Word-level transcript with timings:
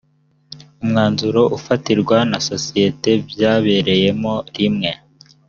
umwanzuro 0.83 1.41
ufatirwa 1.57 2.17
na 2.31 2.39
sosiyete 2.47 3.11
byabereyemo 3.29 4.33
rimwe 4.55 4.91